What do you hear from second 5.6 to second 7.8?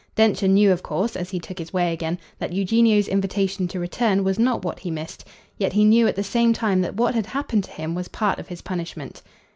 he knew at the same time that what had happened to